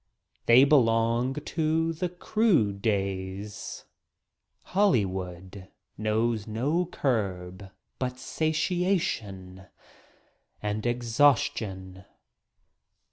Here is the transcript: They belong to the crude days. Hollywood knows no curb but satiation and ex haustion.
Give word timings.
They 0.47 0.63
belong 0.63 1.35
to 1.35 1.93
the 1.93 2.09
crude 2.09 2.81
days. 2.81 3.85
Hollywood 4.63 5.67
knows 5.95 6.47
no 6.47 6.87
curb 6.87 7.69
but 7.99 8.17
satiation 8.17 9.67
and 10.59 10.87
ex 10.87 11.05
haustion. 11.19 12.05